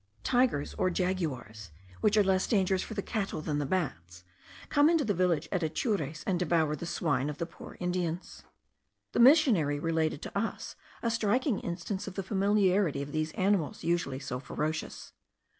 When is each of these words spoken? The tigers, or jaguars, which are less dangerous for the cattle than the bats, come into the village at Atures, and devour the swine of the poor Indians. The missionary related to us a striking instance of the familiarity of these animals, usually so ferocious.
The 0.23 0.29
tigers, 0.29 0.73
or 0.79 0.89
jaguars, 0.89 1.69
which 1.99 2.17
are 2.17 2.23
less 2.23 2.47
dangerous 2.47 2.81
for 2.81 2.95
the 2.95 3.03
cattle 3.03 3.39
than 3.39 3.59
the 3.59 3.67
bats, 3.67 4.23
come 4.69 4.89
into 4.89 5.05
the 5.05 5.13
village 5.13 5.47
at 5.51 5.61
Atures, 5.61 6.23
and 6.25 6.39
devour 6.39 6.75
the 6.75 6.87
swine 6.87 7.29
of 7.29 7.37
the 7.37 7.45
poor 7.45 7.77
Indians. 7.79 8.41
The 9.11 9.19
missionary 9.19 9.77
related 9.79 10.23
to 10.23 10.35
us 10.35 10.75
a 11.03 11.11
striking 11.11 11.59
instance 11.59 12.07
of 12.07 12.15
the 12.15 12.23
familiarity 12.23 13.03
of 13.03 13.11
these 13.11 13.31
animals, 13.33 13.83
usually 13.83 14.17
so 14.17 14.39
ferocious. 14.39 15.13